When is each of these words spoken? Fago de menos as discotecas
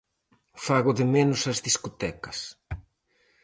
Fago 0.65 0.91
de 0.99 1.05
menos 1.15 1.41
as 1.51 1.57
discotecas 1.67 2.37